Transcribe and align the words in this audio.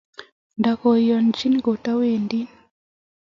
Ndikyangen 0.59 1.55
kotawendi 1.65 2.39